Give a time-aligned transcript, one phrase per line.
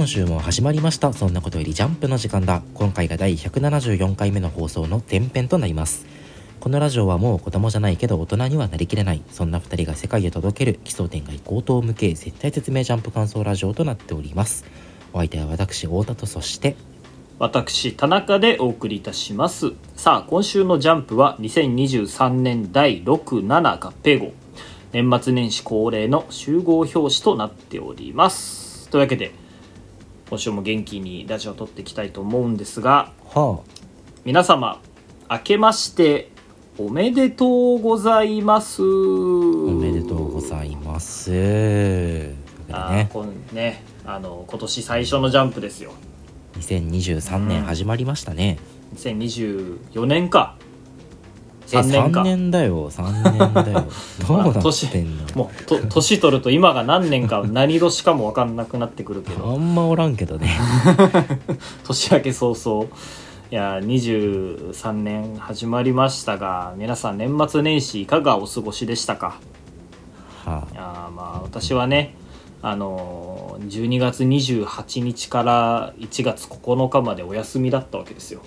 [0.00, 1.12] 今週も始まりました。
[1.12, 2.62] そんなことよりジャンプの時間だ。
[2.72, 6.06] 今回が第174回目の放送の前編となります。
[6.58, 9.22] このラジオはもう子供じゃないけど大人にはなりきれない。
[9.30, 14.64] そんな2人が世界へ届ける奇想天外高等無形絶対説明ジャンプ感想ラジオとなっております。
[15.12, 16.76] お相手は私太田とそして
[17.38, 19.74] 私田中でお送りいたします。
[19.96, 24.32] さあ今週のジャンプは2023年第67合併号
[24.94, 28.88] 年末年始恒例の集合表紙となっております。
[28.88, 29.38] というわけで
[30.30, 33.58] 今週も元気にラジオを撮っていきたいと思うんですがは
[34.24, 34.80] 皆様
[35.28, 36.30] 明けまして
[36.78, 38.80] おめでとうございます。
[38.80, 41.30] あおおめでとうございます。
[41.32, 42.34] ね
[42.70, 45.90] あーこんねあの今年最初のジャンプですよ。
[46.60, 48.58] 2023年始まりましたね、
[48.94, 50.56] 2024年か。
[50.60, 50.69] え
[51.78, 52.20] 3年か。
[52.20, 53.84] 3年だよ3年だよ。
[54.26, 55.24] どうなってんの？
[55.34, 60.50] もうと年取ると今が何年か 何年かも分かんなくなってくるけあどんまおらんけどね。
[61.84, 62.86] 年明け早々。
[63.52, 69.34] いや23年始まりましたが皆さん年末年始いかがお過ごしでしたか？
[70.44, 72.14] はいやーまあ私はね
[72.62, 78.40] あのー12月28日から1月9日までお休みだったわけですよ。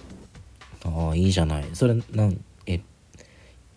[0.86, 1.66] あああいいじゃない。
[1.74, 2.38] それなんえ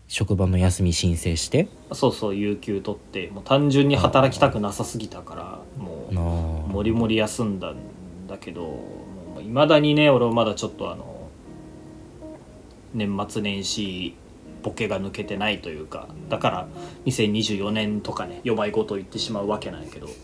[0.09, 1.69] 職場の休み申請して。
[1.93, 7.77] そうそう有給取ってもう単純に働きたくなさすぎたからもうもりもり休んだん
[8.29, 8.81] だけど
[9.41, 11.29] いまだにね俺はまだちょっとあの
[12.95, 14.15] 年末年始
[14.63, 16.69] ボケが抜けてないというかだから
[17.05, 20.09] 2024年とかね弱いことを言ってしまうわけなんやけど。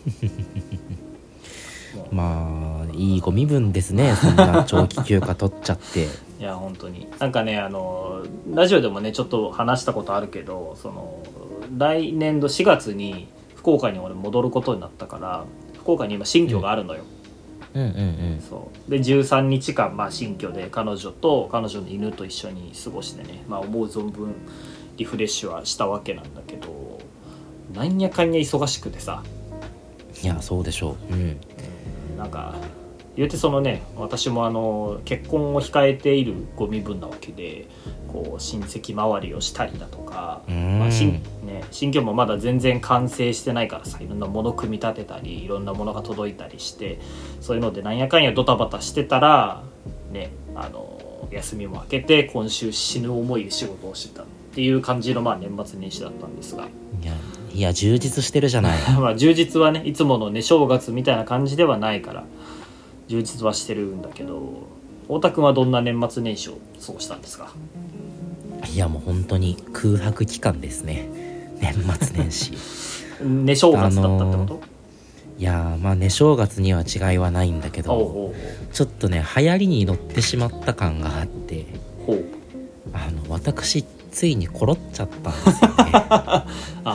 [2.10, 6.08] まあいいご身分ですねそんな長期休暇取っちゃって
[6.42, 7.06] いや本当に。
[7.20, 11.22] なんかねあのラジオでもねちょっと話したことあるけどその
[11.78, 15.44] 来年度4月に福岡に俺戻ることになったから
[15.78, 17.04] 福岡に今新居があるのよ、
[17.74, 17.82] うん。
[17.82, 17.90] うんう
[18.38, 18.90] んそう。
[18.90, 24.34] で13日間、まあ、新居で彼女と彼女の犬と一緒に過ごしてね、まあ、思う存分
[24.96, 26.98] リフレッシュはしたわけなんだけど
[27.72, 29.22] なんやかんや忙しくてさ。
[30.20, 31.14] いやそうでしょう。
[31.14, 31.36] うん。
[32.18, 32.56] なんか
[33.14, 37.66] 言うてそのね私もあの結婚を控えているご身分なわけで
[38.08, 46.98] こう親戚周りをしたりだとか、まあ新ね、新居もまだ全然完成してないからさいろんなもの組み立てたりいろんなものが届いたりして
[47.40, 49.62] そういうのでなんやかんやドタバタしてたら
[50.10, 56.64] ねあの休みも明けて今週死ぬ思いで仕事をしてたっていう感じのまあ年末年始だったんですが。
[57.02, 57.14] いや
[57.54, 58.78] いや充実してるじゃない。
[59.00, 62.24] まあ充実はねいつものね正月みたいな感じではないから
[63.12, 64.66] 充実はしてるんだけど
[65.02, 66.54] 太田君はどんな年末年始を
[66.86, 67.52] 過ごしたんですか？
[68.72, 71.10] いやもう本当に空白期間ですね。
[71.60, 72.52] 年末年始。
[73.22, 74.60] ね正月だったってこと、
[75.38, 78.32] いやまあね正月には違いはないんだけど
[78.72, 81.66] ちょっとね流行りに乗ってしまった感があって
[82.94, 85.74] あの私ついにコロっちゃったんですよね。
[85.92, 86.46] あ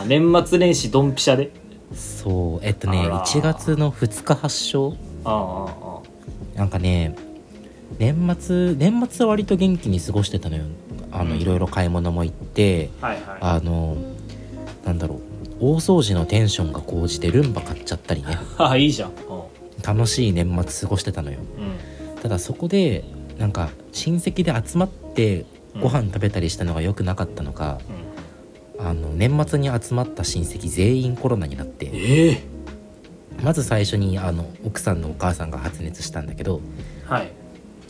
[0.07, 1.51] 年末年始ドンピシャで？
[1.93, 5.86] そうえっとねあら1月の2日発症ああ
[6.57, 7.15] なんかね
[7.99, 10.65] 年末年末は割と元気に過ごしてたのよ。
[11.11, 11.39] あの、うん。
[11.39, 13.37] いろいろ買い物も行ってはいはい。
[13.39, 13.95] あの
[14.83, 15.19] なんだろう
[15.59, 18.37] 大掃除のテンションが高じてルンバ買っちゃったりね。
[18.57, 19.11] ああいいじゃん。
[19.85, 21.37] 楽しい年末過ごしてたのよ。
[21.57, 22.21] うん。
[22.21, 23.05] ただそこで
[23.37, 25.81] なんか親戚で集まってうん。
[25.81, 27.79] ご飯食べたりしたのが良くなかったのか、
[28.79, 28.85] うん。
[28.85, 31.85] あの年末に集まった親戚全員コロナになって。
[31.93, 32.56] ええ
[33.43, 36.61] まず最初にあの奥さんのお母さんが発熱したんだけど
[37.05, 37.31] はい。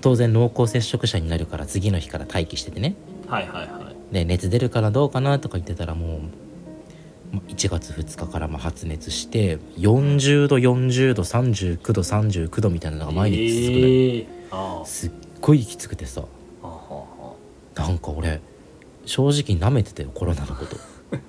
[0.02, 2.96] 当然濃厚接触者になるから次の日から待機しててね。
[3.28, 4.14] はいはいはい。
[4.14, 16.22] で熱出るからどうかなとか言ってたらもうま1月2日からまあ発熱して40度40度39度39度みたいなのが毎日続くのよ、ええああすっごいきつくてさ。
[16.64, 17.36] ああは
[17.76, 18.40] なんか俺
[19.06, 20.78] 正直舐めてたよコロナのこと。
[21.14, 21.18] あ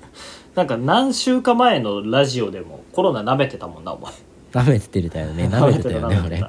[0.59, 4.13] なんか何週か前のラジオでもコロナ舐めてたもんなお前。
[4.51, 5.45] 舐めて てるだよね。
[5.47, 6.43] 舐めてたよね俺。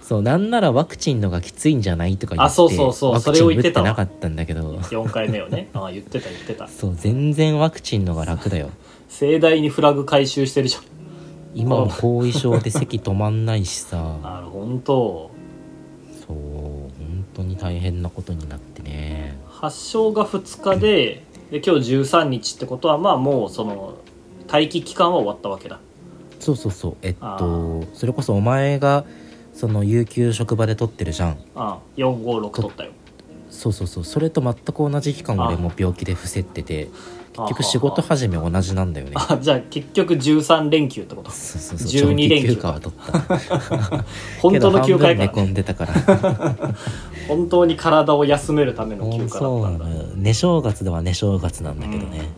[0.00, 4.74] そうなんならワクチンのがきついんじゃないとか言ってあそうそうそうそれを言ってたなかったんだけど。
[4.76, 5.70] 4回目をね。
[5.74, 6.68] ああ言ってた言ってた。
[6.68, 8.70] そう全然ワクチンのが楽だよ。
[9.08, 10.82] 盛大にフラグ回収してるじゃん。
[11.56, 13.98] 今も後遺症で咳止まんないしさ。
[14.22, 15.30] あの本当。
[16.28, 16.90] そう本
[17.34, 19.36] 当に大変なことになってね。
[19.48, 23.98] 発症が2日でで今日13日ってことはまあもうその
[24.50, 25.80] 待機期間は終わったわけだ。
[26.40, 26.96] そうそうそう。
[27.02, 29.04] えっあとそれこそお前が
[29.52, 31.30] その有給職場で取ってるじゃん。
[31.30, 32.92] ああ456取ったよ。
[33.50, 34.04] そうそうそう。
[34.04, 36.88] それと全く同じ期間俺も病気で伏せってて
[37.46, 39.12] 結局仕事始め同じなんだよね。
[39.14, 41.30] あじゃあ結局13連休ってこと？
[41.30, 42.10] そうそうそう。
[42.10, 44.04] 12連休長期休暇は取った。
[44.42, 46.74] 本当の休暇から、ね、半分寝込んでたから。
[47.28, 50.04] 本当に体を休めるための休暇だったんのよ。
[50.16, 52.30] 寝正月では寝正月なんだけどね、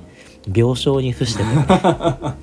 [0.53, 2.35] 病床に伏してたよね。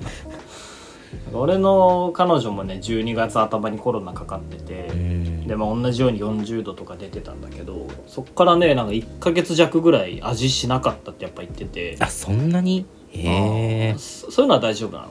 [1.32, 11.96] 俺の彼女もね12月頭にコロナかかってて、うんでまあ同じように40度とか出てたんだけどそっからねなんか1ヶ月弱ぐらい味しなかったってやっぱ言ってて。
[11.98, 12.86] あそんなに？
[13.10, 13.94] へえ。
[13.98, 15.08] そそういうのは大丈夫なの？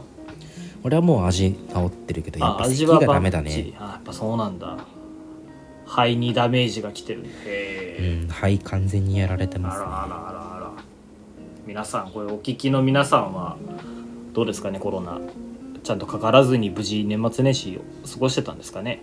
[0.84, 1.58] 俺はもう味治
[1.88, 3.74] ってるけどやっぱ咳ダメだね。
[3.80, 4.78] あやっぱそうなんだ。
[5.86, 7.24] 肺にダメージが来てる。
[7.46, 9.86] へうえ、ん肺完全にやられてますね。
[9.86, 10.72] あらあらあらあら。
[11.66, 13.58] 皆さんこれお聞きの皆さんは
[14.34, 14.80] どうですかね？
[14.80, 15.20] コロナ。
[15.84, 19.02] ちゃんとかからずに無事年末年始を過ごしてたんですかねね？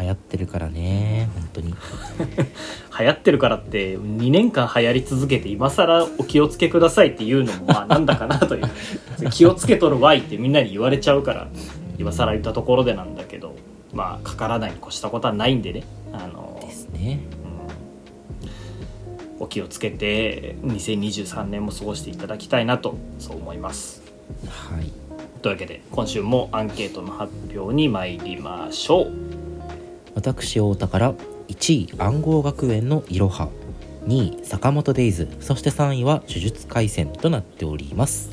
[0.00, 1.74] 流行ってるからね本当に。
[2.98, 8.64] 流行ってるからって2年間流行り続けて今更お気をつけくださいっていうのもまあなんだかなという。
[9.30, 11.48] 気をつけとるわいってみんなに言われちゃうから
[11.98, 13.56] 今更言ったところでなんだけど
[13.92, 15.82] まあかからないに越したことはないんでね。
[16.12, 17.20] あのですね。
[19.40, 24.02] お気をつけて2023年も過ごしていただきたいなとそう思います。
[24.48, 24.92] はい。
[25.42, 29.27] というわけで今週もアンケートの発表に参りましょう
[30.18, 31.14] 私太田から
[31.46, 33.50] 1位暗号学園のいろは
[34.08, 38.30] 2位坂本デイズそして3位は呪術廻戦となっております。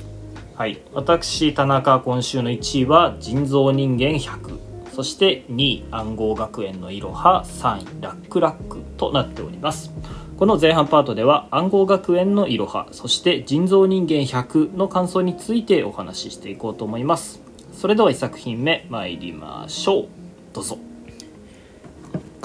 [0.55, 0.81] はい。
[0.93, 4.57] 私田中今週の1位は人造人間100
[4.95, 9.91] そして2位暗号学園のいろは3位ラックラックとなっております。
[10.39, 17.41] この前半パートでは暗号学園のいろはそして人造人間100の感想についてお話ししていこうと思います。
[17.73, 20.07] それでは1作品目参りましょう。
[20.51, 20.79] どうぞ。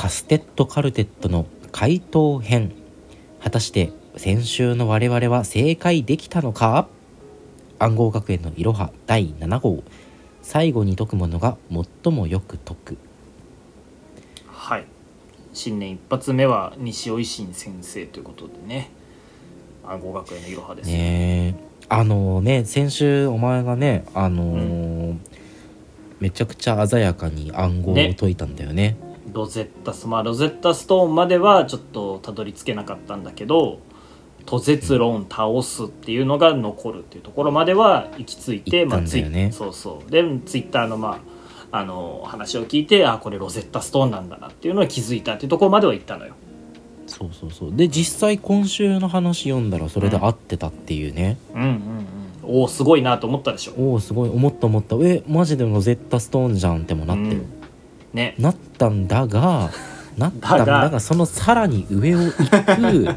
[0.01, 2.73] カステットカルテットの回答編。
[3.39, 6.89] 果たして先週の我々は正解できたのか？
[7.79, 9.85] 暗号学園のいろは第7号。
[10.41, 11.59] 最後に解くものが
[12.03, 12.97] 最もよく解く。
[14.47, 14.87] はい。
[15.53, 18.91] 新年一発目は西尾維新先生ということでね。
[19.85, 21.57] 暗号学園のいろはですね
[21.91, 25.17] あのね先週お前がねあのー
[26.21, 28.97] めちゃくちゃ鮮やかに暗号をね解いたんだよね
[29.33, 30.07] ロゼッタス。
[30.07, 33.81] まあロゼッタストーンまではちょっとたどり着けなかったんだけど
[34.47, 40.11] 途絶論倒すっていうのが残るっていうところまでは行き着いて、まあツイねそうそう。
[40.11, 41.21] でツイッターのま
[41.71, 46.35] ああの話を聞いてあこれロゼッタストーンなんだなっていうのは気づいたっていうところまでは行ったのよ。
[47.07, 47.77] そうそうそう。
[47.77, 52.61] で実際今週の話読んだらそれで合ってたっていうね、うんうんうん。
[52.61, 53.73] おおすごいなと思ったでしょ。
[53.79, 54.31] おおすごい。
[54.31, 54.97] 思った思った。
[55.01, 57.60] えマジでロゼッタストーンじゃんってもなってる、うん
[58.13, 58.35] ね。
[58.39, 59.71] なったんだが
[60.17, 60.91] なったんだだが。
[60.91, 63.15] がそのさらに上を行く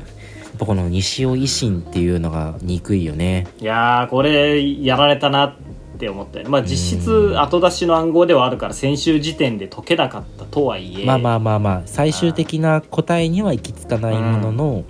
[0.65, 3.47] この西尾維新っていうのが憎いよね。
[3.59, 5.55] いやーこれやられたなっ
[5.97, 11.05] て思ったよまあ実質後出しの暗号ではあるから先週時点で解けなかったとはいえ。
[11.05, 14.83] まあまあまあまあ最終的な答えには行き着かないものの、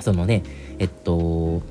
[0.00, 0.42] そのね
[0.78, 1.62] えっと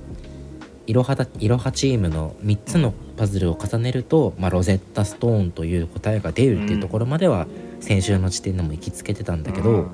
[0.88, 7.48] いろはだいろはチームの3つのパズルを重ねると、まあ、ロゼッタストーンという答えが出るっていうところまでは
[7.82, 9.88] 先週の時点でも行きつけてたんだけど、うん。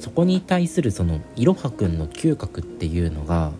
[0.00, 3.52] そこに対するそのいろはくんの嗅覚っていうのが、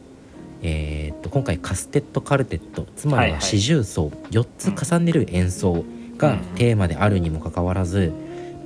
[0.62, 3.40] えーっと今回カステットカルテットつまりははいはい。
[3.42, 5.84] 四重奏4つ重ねる演奏
[6.18, 8.12] がテーマであるにもかかわらず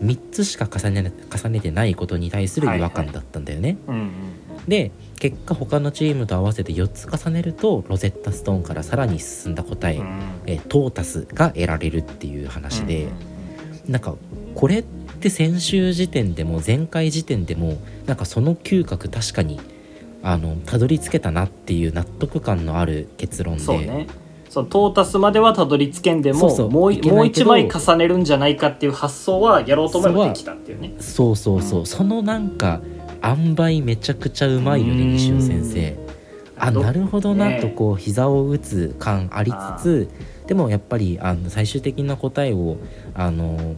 [0.03, 3.77] 3つしか重ね重ねてないことに対する違和感だったんだよね。
[3.87, 4.11] うんうん。
[4.67, 10.21] で結果他のチームと合わせて4つ重ねるとロゼッタストーンからさらに進んだ答え、うん。
[10.47, 13.05] えートータスが得られるっていう話で。
[13.05, 13.93] うん。
[13.93, 14.15] なんか
[14.55, 19.61] これって先週時点でも前回時点でもなんかその嗅覚確かに
[20.23, 23.63] あのたどり着けたなっていう納得感のある結論で。
[23.63, 24.07] そうね。
[24.49, 30.95] そのトータスまではたどり着けんでもそうもう一枚重ねるんじゃないかっていう発想はやろうと思えばできたっていうね。
[30.99, 31.87] そうそうそう。
[31.87, 32.81] そのなんか
[33.23, 35.13] 塩梅めちゃくちゃうまいよねうん。
[35.13, 35.97] 西尾先生。
[36.59, 40.11] あどなるほどなねとこう膝を打つ感ありつつ
[40.47, 42.79] でもやっぱりあの最終的な答えを
[43.15, 43.77] あの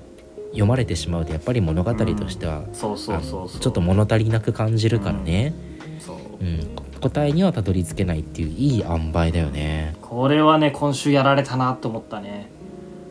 [0.51, 3.49] 読まれてしまうとやっぱり物語としてはそうそうあのそう。
[3.49, 5.55] そうちょっと物足りなく感じるからね、
[5.99, 9.97] そううん、答えにはたどり着けないっていういい塩梅だよね。
[10.01, 12.49] これはね今週やられたなと思ったね。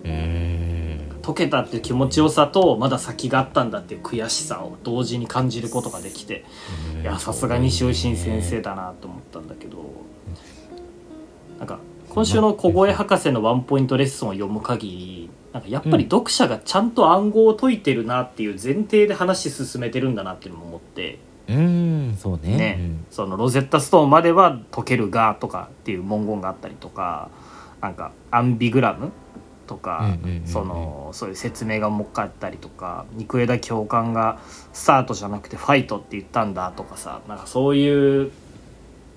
[0.04, 0.12] うー
[0.74, 0.77] ん
[1.28, 6.46] 解けたっていう気持ちよさとまだ先があったんだっていう悔しさを同時に感じることができて
[7.02, 9.84] いやさすがに維新先生だなと思ったんだけど
[11.60, 21.20] なんか今週の小声博士のワンポイントレッスンを読む限りなんかやっぱりうん読者がちゃんと暗号を解いてるなっていう前提で話進めてるんだなっていうのも思って。
[21.50, 22.58] うーんそうね。
[22.58, 22.80] ね。
[23.10, 27.30] そのロゼッタストーンまでは解けるがとかっていう文言があったりとか
[27.82, 29.12] なんかアンビグラム
[29.68, 34.40] とかそのそういう説明がもう一回あったりとか肉枝教官が
[34.74, 38.32] スタートじゃなくてファイトって言ったんだとかさなんかそういう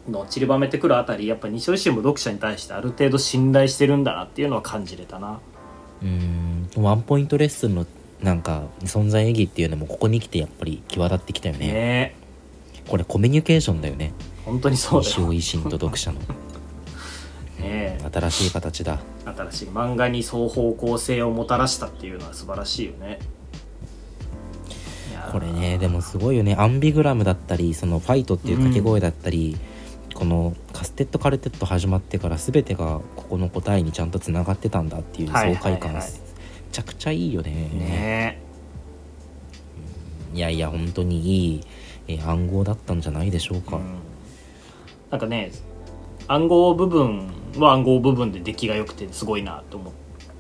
[0.09, 5.41] のを散りばめてくるあたりやっぱ西尾維新も読者に対してある程度信頼してるんだなっていうのは感じれたな。
[6.03, 6.71] うん。
[6.77, 7.87] ワンポイントレッスンの
[8.23, 11.67] なんか存在意義っていうのもここに来てやっぱり際立ってきたよね。
[11.69, 12.17] ね。
[12.89, 14.13] これコミュニケーションだよね。
[14.45, 15.33] 本当にそうだ西尾よ。
[15.35, 16.21] 維新と読者の
[17.61, 17.99] ね。
[18.13, 18.99] 新しい形だ。
[19.25, 23.19] 新しい漫画に双方向性をもたらしたっていうのは素晴らしいよね。
[25.33, 26.57] これねでもすごいよね。
[26.59, 29.57] アンビグラムだったりそのファイトっていう掛け声だったり、
[30.15, 36.01] このカステッドカルテット始まってから全てがここの答えにちゃんとつながってたんだっていうはい爽快感、め
[36.73, 37.51] ちゃくちゃいいよね。
[37.51, 38.43] ね。
[40.35, 41.61] いやいや本当にいい、
[42.09, 43.99] えー暗号だったんじゃないでしょうか、うん。
[45.11, 45.53] なんかね
[46.27, 49.93] 暗号部分は暗号部分で出来が良くてすごいなと思っ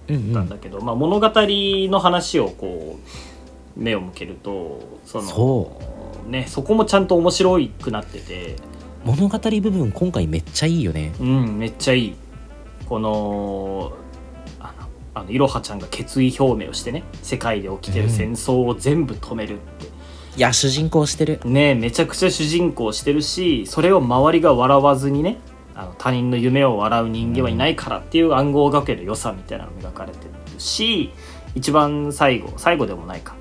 [0.08, 0.48] うんうんたん。
[0.48, 2.98] だけど、まあ、物語の話をこ
[3.76, 5.80] う目を向けるとそのそ
[6.28, 8.56] ね、そこもちゃんと面白くなってて。
[9.04, 11.12] 物語部分今回めっちゃいいよね。
[11.18, 12.14] うんめっちゃいい。
[12.88, 13.92] この
[15.14, 21.40] あのいろはちゃんが決意表明をしてね世界で起きてる戦争を全部止めるって、いや主人公してる。
[21.44, 25.38] ねめちゃくちゃ主人公してるしそれを周りが笑わずにね
[25.74, 31.12] あの他人の夢を笑う人間はいないからっていう暗号学園の良さみたいなのが描かれてるし
[31.54, 33.34] 一番最後最後でもないか。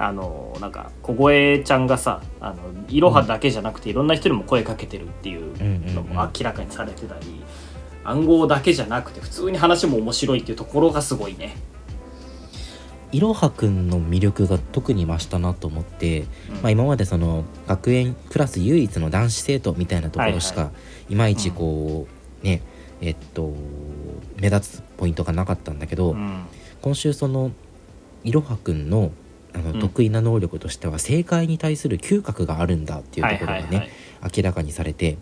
[0.00, 2.56] あのなんか小声ちゃんがさあの
[2.86, 7.42] いろはだけじゃなくていろんな人にも声かけてるっていうのも明らかにされてたり、
[8.04, 11.56] 暗号だけじゃなくて普通に話も面白いっていうところがすごいね。
[13.10, 16.54] いろはくんの魅力が特に増したなと思って、うん。
[16.56, 20.72] まあ、今までその学園クラス唯一の男子生徒みたいなところしか、はいい
[21.14, 22.06] まいちこ
[22.42, 22.62] う、ね
[23.00, 23.52] えっと
[24.36, 26.44] 目立つポイントがなかったんだけど、うん。
[26.82, 27.52] 今週その
[28.24, 29.12] いろはくんの
[29.54, 29.80] あのうん。
[29.80, 33.90] 得意な能力としては正解に対する嗅覚があるんだっていうところがね、
[34.36, 35.18] 明らかにされて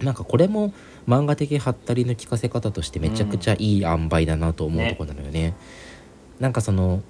[0.00, 0.72] なんかこれも
[1.08, 4.90] 漫画的ハったりの聞かせ方としてめちゃくちゃいい塩梅だなと思うね。
[4.90, 5.54] ところなのよね。
[6.40, 7.02] なんかその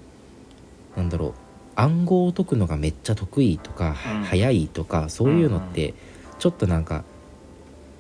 [0.97, 1.33] なんだろう
[1.77, 4.23] 暗号を解くのがめっちゃ得意とか、うん。
[4.25, 5.95] 早いとかそういうのって
[6.39, 7.05] ちょっとなんか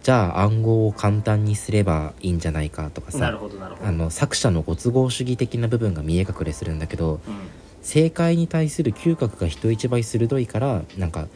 [0.04, 7.34] じゃあ暗号を簡単にすればいいんじゃないかとかなさ作者のご都合主義的な部分が見え隠れするんだけどうん。
[7.80, 11.26] 正解に対する嗅覚が人一倍鋭いからなんか、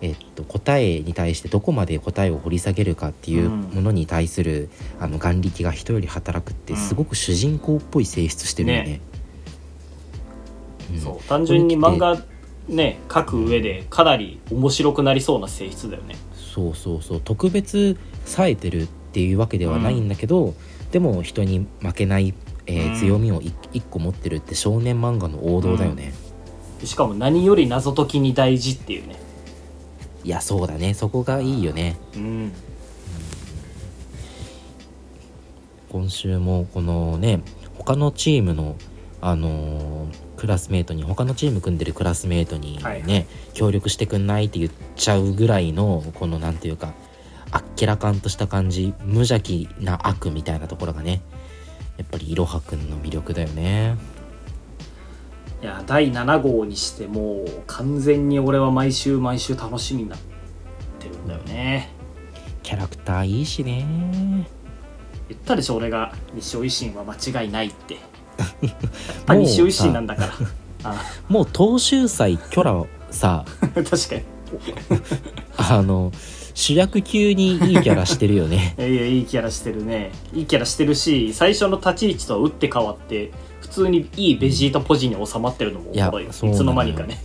[0.00, 3.60] えっと、答えに対してどこまで答えを掘り下げるかっていううん。
[3.60, 4.70] ものに対する、
[5.00, 6.78] あの眼力が人より働くってうん。
[6.78, 8.84] すごく主人公っぽい性質してるよね。
[8.84, 9.00] ね。
[10.94, 11.00] うん。
[11.00, 11.28] そう。
[11.28, 12.22] 単純に漫画
[12.68, 16.16] ね書く上でかなり面白くなりそうな性質だよね
[16.54, 17.20] そうそうそう。
[17.20, 17.96] 特別
[18.26, 20.54] 冴えてるっていうわけではないんだけど、
[20.92, 22.32] でも人に負けない、
[22.66, 23.00] えーうん。
[23.00, 26.14] 強みをい一個持ってるって少年漫画の王道だよね。
[26.84, 29.16] しかも何より謎解きに大事っていうね。
[30.22, 30.94] いやそうだね。
[30.94, 31.96] そこがいいよね。
[32.14, 32.52] うん。
[35.90, 37.40] 今週もこのね
[37.76, 38.76] 他のチームの
[39.20, 46.92] あのークラスメートに他のチーム組んでるクラスメートにね、はい協力してくんないって言っちゃうぐらいのこのなんていうか
[47.52, 51.22] あっけらかんとした感じ無邪気な悪みたいなところがね
[51.96, 53.96] やっぱりいろはくんの魅力だよね。
[55.62, 60.18] いや第7号にしてもう完全に俺は毎週毎週楽しみになっ
[60.98, 61.90] てるんだよね。
[62.62, 63.86] キャラクターいいしね。
[65.28, 67.98] 言ったでしょ俺が西尾維新は間違いないって
[68.62, 68.72] やっ
[69.26, 70.32] ぱ西尾維新なんだから。
[71.28, 74.22] もう東秀祭キョラさ確かに
[75.56, 76.12] あの
[76.54, 87.18] 主役級にいいキャラしてるよねいやいいキャラしてるねいいキャラしてるし最初の立ち位置とは打って変わって普通にいいベジータポジに収まってるのもおもろいいやいつの間にかね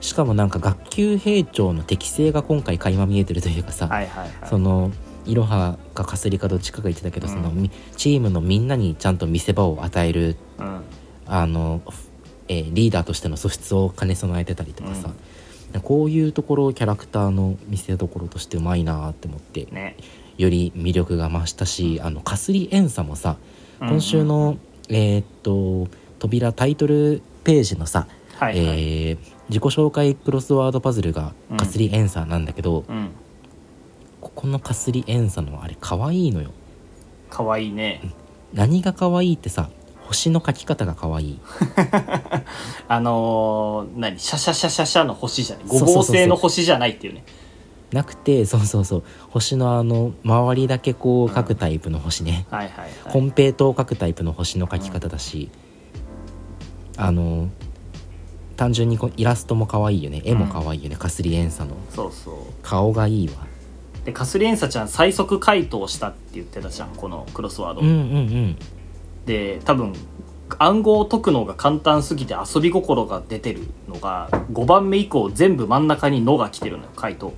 [0.00, 4.90] しかもなんか学級兵長の適性が今回垣間見えてるというかさ、はいはいはいその
[5.26, 7.32] いろはかかすりかどっちかが言ってたけど、うん。
[7.34, 10.80] そのみチームのみんなにちゃんと見せ場を与えるうん。
[11.26, 11.82] あの、
[12.48, 15.10] えーリーダーとしての素質を兼ね備えてたりとかさ、
[15.82, 19.96] こういうところをキャラクターの見せどころとしてうまいなって思ってね。
[20.38, 23.36] より魅力が増したしあのかすり遠さもさ
[23.80, 29.18] うん今週の、えーっと扉タイトルページのさ、はいはい、えー
[29.48, 33.10] 自己紹介クロスワードパズルがうんかすりエンサーなんだけど、うん
[34.36, 36.50] ここのかすりエンのあれ可愛いのよ。
[37.30, 38.02] かわいいね。
[38.52, 39.70] 何が可愛いってさ
[40.02, 41.40] 星の描き方が可愛い。
[42.86, 44.18] あのー何？
[44.20, 45.64] シャシャシャシャシャの星じゃない。
[45.66, 47.24] ごぼう星の星じゃないっていうね。
[47.92, 49.02] なくてそうそうそう。
[49.30, 53.12] 星のあの周りだけこう描くタイプの星ね、はいはいはい。
[53.12, 55.50] コンペイトを描くタイプの星の描き方だし、
[56.98, 57.48] あの
[58.56, 60.22] 単純にこうイラストも可愛いよね。
[60.24, 61.70] 絵も可愛いよね、かすりえんさの。
[61.90, 62.34] そうそう。
[62.62, 63.34] 顔がいいわ
[64.06, 68.56] でかすりえんさちゃん最速回答したって言ってたじゃんこのクロスワード、うんうんうん。
[69.26, 69.94] で多分
[70.58, 77.32] 暗号を解くのが簡単すぎて遊び心が出てるのが5番目以降全部真ん中に「の」が来てるのよ回答。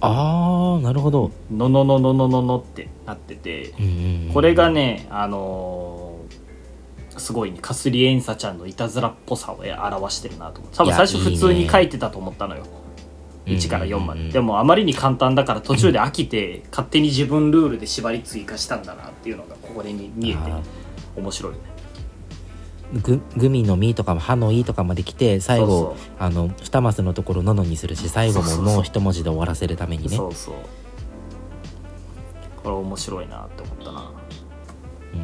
[0.00, 4.32] あーなるほど、「ののののののの」ってなっててうんうんうん。
[4.32, 10.78] これがねあのーすごいねかすりえんさちゃんのいたずらっぽさを表してるなと思って。
[10.78, 12.64] 多分最初普通に書いてたと思ったのよ
[13.46, 20.60] 1から4まで、でもあまりに簡単だから途中で飽きて勝手に自分ルールで縛り追加したんだなっていうのがここでに見えてあ
[21.16, 21.58] 面白いね。
[23.02, 28.74] ググミの「み」とかも「歯の「い」とかまで来て最後あの2マスのところ「のの」にするし最後も「そうそうそう。
[28.74, 30.16] の」を一文字で終わらせるためにね。
[30.16, 30.54] そうそう。
[32.62, 34.10] これ面白いなって思ったな。
[35.14, 35.16] う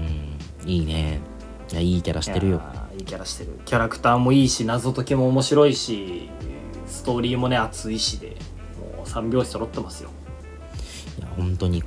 [0.66, 0.68] ん。
[0.68, 1.20] いいね。
[1.72, 2.60] いやいいキャラしてるよ。
[2.96, 3.58] いいキャラしてる。
[3.64, 6.30] キャラクターもいいし謎解きも面白いし
[6.86, 8.36] ストーリーもね熱いしで
[8.96, 10.10] もう3拍子揃ってますよ、
[11.18, 11.82] いや本当に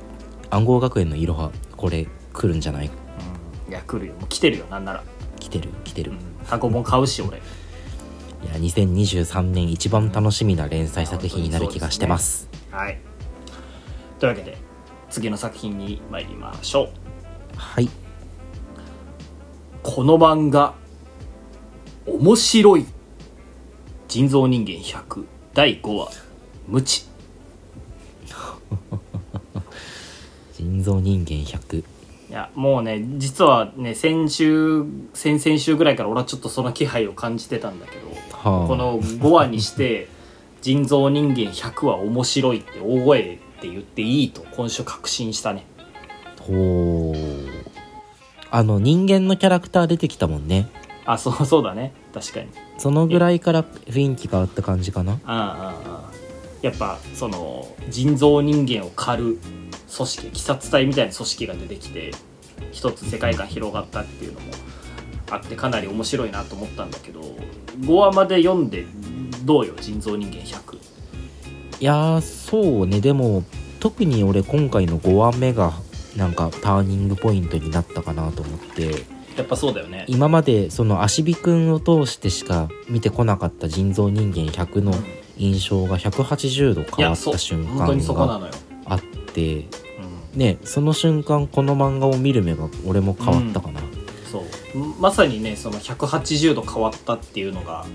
[0.49, 2.87] 暗号学園のいろはこれ来るんじゃない？
[2.87, 4.13] うん、いや来るよ。
[4.13, 5.03] もう来てるよなんなら、
[5.39, 7.37] 来てる来てる、うん、単行本買うし俺。
[7.37, 7.41] い
[8.47, 12.47] や2023年一番楽しみな連載作品になる気がしてます。
[12.69, 12.99] はい。
[14.19, 14.57] というわけで
[15.09, 16.89] 次の作品に参りましょう。
[17.57, 17.89] はい。
[19.81, 20.73] この漫画
[22.05, 22.85] 面白い
[24.15, 26.09] 人造人間100第5話。
[26.69, 27.03] 無知。
[30.57, 31.83] 人造人間100い
[32.29, 38.67] やもうね実はね先週先々週ぐらいから俺はちょっとその気配を感じてたんだけどはあ。
[38.69, 40.07] この5話にして
[40.63, 45.65] 人造人間100は面白いって大声で言っていいと今週確信したね。
[46.39, 47.17] ほう。
[48.49, 50.69] あの人間のキャラクター出てきたもんね
[51.05, 51.93] あそうそうだね。
[52.13, 52.47] 確かに。
[52.77, 55.13] そのぐらいから雰囲気変わった感じかな？
[55.13, 56.11] ああああ
[56.61, 59.37] やっぱその人造人間を狩る
[59.95, 62.11] 組織鬼殺隊みたいな組織が出てきて
[62.71, 64.47] 一つ世界観広がったっていうのも
[65.29, 67.21] あってかなり面白いなと思ったんだけど
[67.81, 68.85] 5話まで読んで
[69.43, 69.75] どうよ？
[69.79, 70.75] 人造人間100
[71.81, 72.99] いやーそうね。
[72.99, 73.43] でも
[73.79, 75.73] 特に俺今回の5話目が
[76.15, 79.03] なんかターニングポイントになったかなと思って
[79.37, 80.05] やっぱそうだよね。
[80.07, 84.93] 今までその足火くんを通してしか見てこなかった人造人間100の
[85.37, 88.49] 印象が180度い変わった瞬間が
[88.85, 89.65] あって
[90.33, 93.81] うん、ねその瞬間この漫画を見る目が俺も変わったかな、
[94.31, 94.43] そう。
[94.99, 97.85] まさにねその180度変わったっていうのが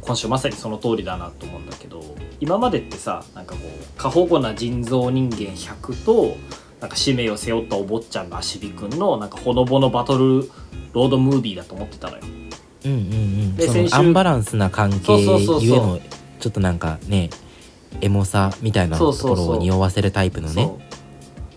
[0.00, 2.02] 今週まさにその通りだなと思うんだけど
[2.40, 6.36] 今までってさなんかこう過保護な人造人間100と
[6.84, 10.50] なんか使命を背負ったお坊ちゃんの足火くんのなんかほのぼのバトル
[10.92, 12.22] ロードムービーだと思ってたのよ。
[12.84, 13.50] うんうんうん。
[13.52, 15.30] そで先週のアンバランスな関係ゆ
[15.72, 15.98] えの
[16.40, 17.30] ちょっとなんかね
[18.02, 20.70] エモさみたいなところを匂わせるタイプのね。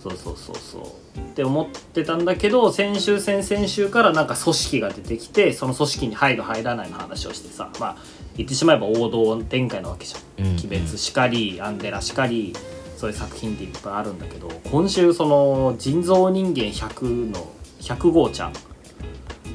[0.02, 0.86] そうそうそうそう。
[0.86, 7.98] そうって思ってたんだけど先週先々週からなんか組織が出てきてその組織に入る入らないの話をしてさまあ
[8.38, 10.46] 言ってしまえば王道展開なわけじゃん。
[10.46, 10.60] うんうん。
[10.60, 12.54] 鬼滅しかりアンデラしかり
[12.98, 17.48] そういう作品っていっぱいあるんだけど今週その人造人間100の
[17.80, 18.54] 100号ちゃん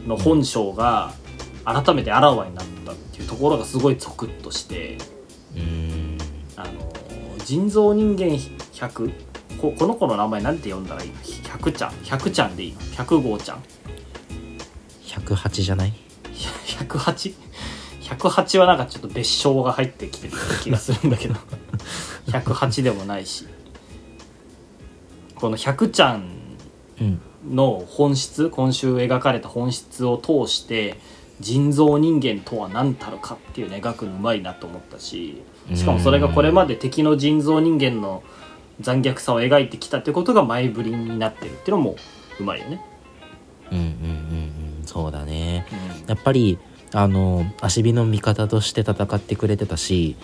[0.07, 1.12] の本性が
[1.64, 4.96] 改めてあらわになったっていうところがすごいゾクッとして
[6.57, 6.92] あの
[7.44, 9.12] 人造人間100
[9.61, 11.11] ここの子の名前なんて呼んだらいい？
[11.11, 13.62] の100ちゃん？100ちゃんでいいの？100号ちゃん
[15.05, 15.92] ？108じゃない
[16.78, 17.35] ？108?
[18.02, 21.35] 108はなんかちょっと別称が入ってきてる気がするんだけど
[22.26, 23.46] 108でもないし
[25.35, 26.24] この100ちゃん
[27.00, 27.20] うん。
[27.50, 30.96] の本質今週描かれた本質を通して
[31.40, 35.42] 人造人間とは何たるかっていうのを描くのうまいなと思ったし
[35.74, 38.22] しかもそれがこれまで敵の人造人間の
[38.80, 41.96] 残虐さを描いてきたってことが前振りになってるっていうのも
[42.38, 42.85] うまいよね。
[43.70, 43.88] うんうんうん
[44.78, 44.87] うん。
[44.87, 45.66] そうだね。
[46.00, 46.08] うん。
[46.08, 46.58] やっぱり
[46.92, 50.16] あの足火の味方として戦ってくれてたし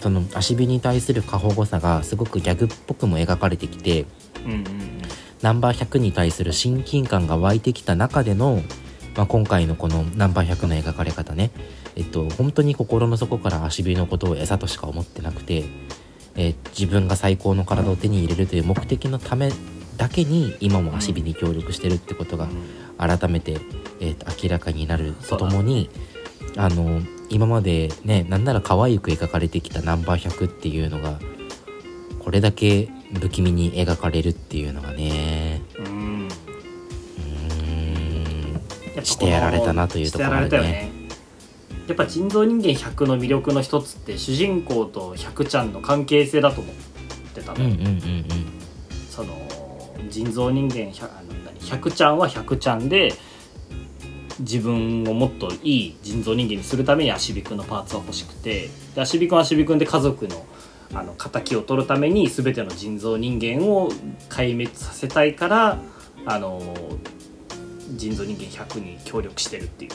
[0.00, 4.06] その足火に対する過保護さがすごくギャグっぽくも描かれてきて
[4.44, 4.66] うんうん
[5.42, 8.62] ナンバー100に対する親近感が湧いてきた中での、
[9.16, 11.50] まあ、今回のこのナンバー100の描かれ方ね。
[11.94, 15.64] えっと本当に心の底から足火のことを餌としか思ってなくて、
[16.34, 19.50] えー自分が最高の体を手に入れるという目的のため
[19.96, 22.48] だけに今も足火に協力してるってことが
[22.98, 23.58] 改めて
[24.00, 25.88] えーと明らかになるとともに
[26.56, 31.18] あの今までねなんなら可愛く描かれてきたナンバー100っていうのが
[32.20, 32.88] これだけ
[33.20, 35.62] 不気味に描かれるっていうのがね。
[35.78, 36.28] うん。
[36.28, 39.04] うーん。
[39.04, 40.92] してやられたなというところあるねね。
[41.86, 46.74] やっぱ人造人間100の魅力の一つって主人公と100ちゃんの関係性だと思っ
[47.32, 48.24] てたの、うんうんうんうん。
[49.08, 49.48] その
[50.10, 53.14] 人造人間 100, あの何？100ちゃんは100ちゃんで
[54.40, 60.46] 自分をもっといい人造人間にするために足火くんのパーツは欲しくてで足火くんは足火くんで家族の
[60.94, 63.90] あの敵を取るために全ての人造人間を
[64.28, 65.78] 壊滅させたいから
[66.24, 66.62] あの
[67.90, 69.90] 人造人間100に協力してるっていう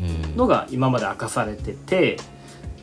[0.00, 2.16] うんのが今まで明かされてて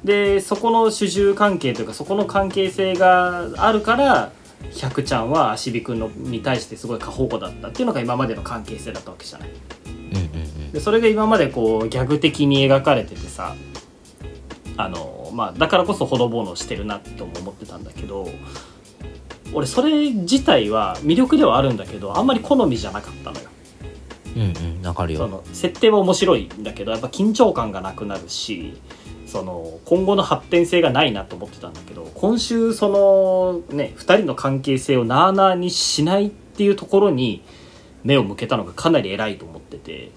[0.03, 4.31] でそこの主従関係というかそこの関係性があるから
[4.71, 9.49] 100ちゃんは足火くんのに対してすごい過保護だったっていうのが今までの関係性だったわけじゃない。
[10.71, 13.55] でそれが今までこうギャグ的に描かれててさ
[14.77, 18.27] あの、まあ、だからこそほのぼのしてるなとも思ってたんだけど
[19.53, 23.49] 俺それ自体は魅力ではあるんだけどあんまり好みじゃなかったのよ。
[24.35, 28.81] うんうんうんわかるよその設定は面白いんだけどやっぱ緊張感がなくなるし
[29.27, 37.43] その今後の発展性がないなと思ってたんだけど今週そのね2人の関係性をなあなあにしないっていうところに
[38.03, 40.11] 目を向けたのがかなり偉いと思ってて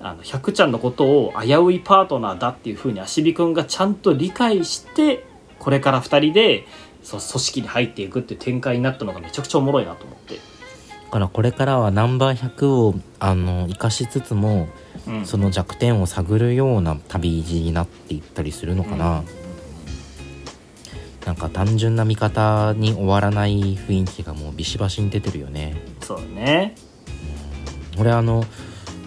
[0.00, 5.24] あの100ちゃんのことを危ういパートナーだっていうふうに足火くんがちゃんと理解して
[5.58, 6.66] これから2人で
[7.02, 10.36] そう組織に入っていくっていう展開になったのがめちゃくちゃおもろいなと思って。
[10.36, 14.68] だからこれからはナンバー100をあの生かしつつも
[15.06, 15.26] うん。
[15.26, 19.22] その弱点を探るような旅路になっていったりするのかな、
[21.24, 26.74] なんか単純な見方に終わらない雰囲気がもうビシバシに出てるよねそうだね。
[27.98, 28.44] 俺あの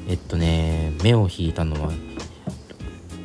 [0.07, 1.91] えっとね目を引いたのは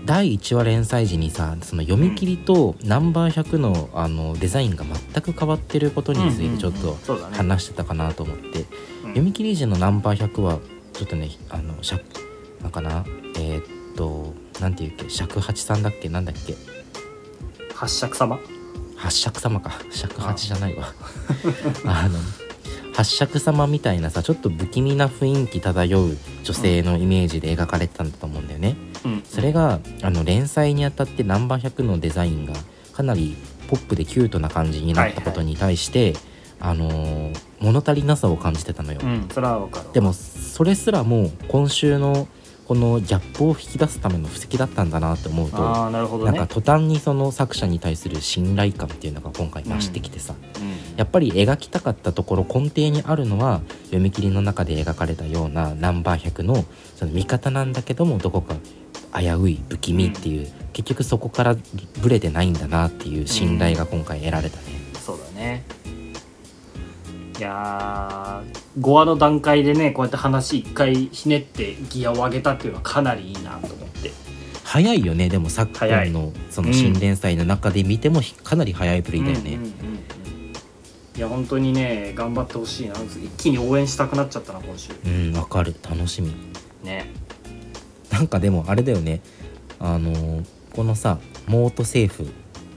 [0.04, 6.98] 第1話連載時にさその読み切りとナンバー100のあのデザインが全く変わってることについてちょっと
[7.32, 8.64] 話してたかなと思って、うん。
[9.08, 10.58] 読み切り時のナンバー100は
[10.92, 12.00] ちょっとねあのしゃ
[12.60, 13.04] なんかな？
[13.38, 15.08] えーっとなんていうっけ？
[15.08, 16.08] 尺八さんだっけ？
[16.10, 16.54] なんだっけ？
[17.74, 18.38] 八尺様。
[18.96, 19.72] 八尺様か。
[19.90, 20.92] 尺八じゃないわ。
[21.86, 22.18] あ の
[22.94, 29.22] 八尺様みたいなさちょっと不気味な雰囲気漂う女性のイメージで描かれてたんだと思うんだよね、うん。
[29.24, 32.54] それがあの連載にあたってナンバー100のデザインが
[32.92, 33.36] かなり
[33.68, 36.14] ポップでキュートな感じになったことに対して、
[36.60, 42.28] あのー物足りなさを感じてたのよ、うんそれはわかるでもそれすらも今週の
[42.66, 46.32] このギャップを引き出すための布石だったんだなって思うと、ああなるほどね。
[46.32, 58.54] なんか途端にその作者に対する信頼感っていうのが今回増してきてさ、うんやっぱり描きたかったところ根底にあるのは読み切りの中で描かれたようなナンバー100のその見方なんだけどもどこか
[59.18, 61.56] 危うい不気味っていう、結局そこから
[62.00, 64.64] ブレてないんだなっていう信頼が今回得られたね。
[64.94, 65.64] そうだね。
[65.70, 65.73] い
[67.44, 74.10] やー5話の段階でねこうやって話一回ひねってギアを上げたっていうのはかなりいいなと思って。
[74.64, 79.54] 早いよねでも昨今のその新連載の中で見てもひかなり早いぶりだよね。
[79.54, 79.60] うん。
[79.60, 80.04] うんうんうん
[81.16, 84.90] いや本当にね頑張ってほしいな一気に応援したくなっちゃったな今週。
[85.06, 85.72] うんわかる。
[85.88, 86.34] 楽しみ。
[86.82, 87.12] ね。
[88.10, 89.20] なんかでもあれだよね。
[89.78, 92.28] あのーこのさモート政府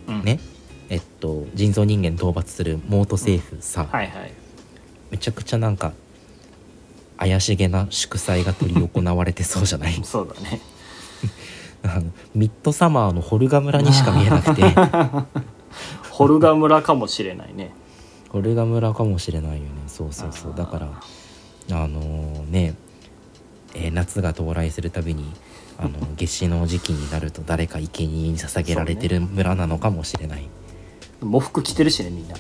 [0.07, 0.23] うん。
[0.23, 0.39] ね、
[0.89, 4.31] えっと人造人間討伐するモート政府さ、はいはい
[5.11, 5.93] めちゃくちゃなんか
[7.17, 9.93] 怪しげな祝祭が執り行われてそうじゃない？
[10.03, 10.61] そうだね。
[11.83, 14.63] あのミッドサマーのホルガ村にしか見えなくて。
[16.11, 17.71] ホルガ村かもしれないね。
[18.29, 19.65] ホルガ村かもしれないよね。
[19.87, 20.53] そうそうそう。
[20.55, 20.87] だから
[21.83, 21.99] あの
[22.49, 22.73] ね、
[23.75, 25.31] えー夏が到来するたびに
[25.77, 30.47] あの 夏至の時期になると誰か生贄に捧げられてる村なのかもしれない、
[31.21, 32.35] 喪服着てるしねみんな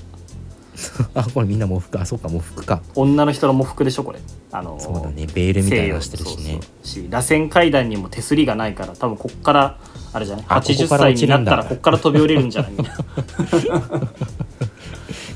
[1.15, 1.99] あこれみんな喪服？
[1.99, 2.81] あそうか喪服か。
[2.95, 4.19] 女の人の喪服でしょこれ。
[4.51, 5.25] あのそうだね。
[5.33, 9.77] ベールみたいなのしてるし西ねし螺旋階段にも手すりがないから多分こっから
[10.13, 10.45] あれじゃない？
[10.47, 12.71] あここ80から歳になったらこっから飛び降りるんじゃない？
[12.71, 12.93] みんな。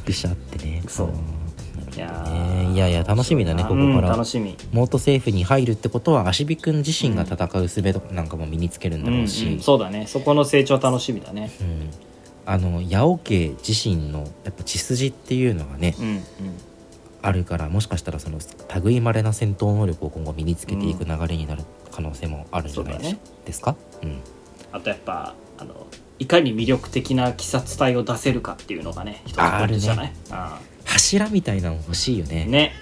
[0.05, 0.83] ぐしゃってね。
[0.87, 1.07] そう。
[1.07, 1.11] ん
[1.95, 2.71] いやね。
[2.73, 4.55] いやいや楽しみだねここうんから楽しみ。
[4.71, 10.05] モート政府に入るってことは足火くん自身が戦う術なんかも身につけるんだろうし、うんうんそうだね。
[10.07, 11.51] そこの成長楽しみだね。
[11.59, 11.89] うん
[12.51, 16.21] あの八尾家自身のやっぱ血筋っていうのがね、うんうん。
[17.23, 18.39] あるからもしかしたらその
[18.83, 23.19] 類いまれな戦闘能力を今後身につけていく流れになる可能性もあるんじゃないでしそうだね。
[23.45, 24.19] ですか、うん、
[24.71, 25.85] あとやっぱあの
[26.17, 30.13] いかに魅力的な鬼殺隊を出せるかっていうのがね一つポイントじゃない？
[30.31, 32.45] あ柱みたいなの欲しいよね。
[32.47, 32.73] あね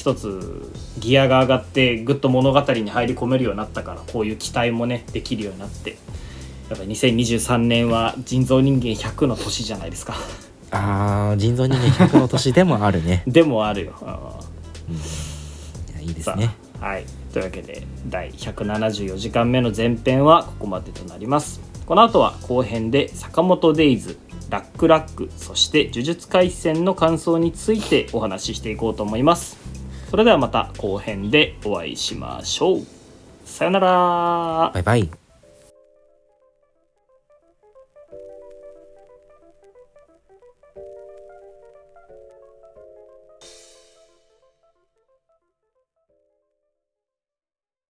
[0.00, 5.98] 一つギアが上がってぐっと物語に入り込めるようになったからこういう期待もねできるようになって
[6.70, 10.14] やっぱり2023年は人造人間100の年じゃないですか。
[10.70, 13.92] あー人造人間100の年でもあるね、 でもあるよ。
[14.00, 14.40] あ
[14.88, 14.98] うん、い
[15.96, 17.04] やいいですさねあはい。
[17.34, 21.60] というわけで第174時間目の前編はここまでとなります。
[21.84, 29.58] この後は後編で坂本デイズラックラックそして呪術廻戦の感想についてお話ししていこうと思います
[30.10, 32.80] それではまた後編でお会いしましょう。
[33.44, 34.70] さよなら。
[34.74, 35.19] バイバイ。